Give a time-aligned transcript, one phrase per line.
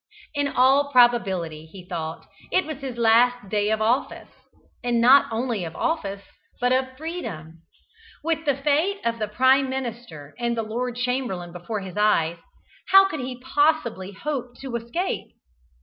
[0.33, 4.29] In all probability, he thought, it was his last day of office,
[4.83, 6.23] and not only of office,
[6.59, 7.61] but of freedom.
[8.23, 12.37] With the fate of the Prime Minister and the Lord Chamberlain before his eyes,
[12.87, 15.35] how could he possibly hope to escape?